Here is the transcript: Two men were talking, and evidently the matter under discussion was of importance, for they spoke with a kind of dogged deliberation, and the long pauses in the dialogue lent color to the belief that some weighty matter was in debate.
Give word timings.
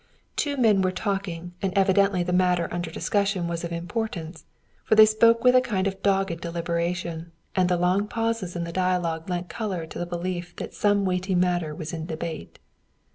Two 0.35 0.57
men 0.57 0.81
were 0.81 0.91
talking, 0.91 1.53
and 1.61 1.71
evidently 1.77 2.23
the 2.23 2.33
matter 2.33 2.67
under 2.71 2.89
discussion 2.89 3.47
was 3.47 3.63
of 3.63 3.71
importance, 3.71 4.45
for 4.83 4.95
they 4.95 5.05
spoke 5.05 5.43
with 5.43 5.55
a 5.55 5.61
kind 5.61 5.85
of 5.85 6.01
dogged 6.01 6.41
deliberation, 6.41 7.31
and 7.55 7.69
the 7.69 7.77
long 7.77 8.07
pauses 8.07 8.55
in 8.55 8.63
the 8.63 8.71
dialogue 8.71 9.29
lent 9.29 9.47
color 9.47 9.85
to 9.85 9.99
the 9.99 10.07
belief 10.07 10.55
that 10.55 10.73
some 10.73 11.05
weighty 11.05 11.35
matter 11.35 11.75
was 11.75 11.93
in 11.93 12.07
debate. 12.07 12.57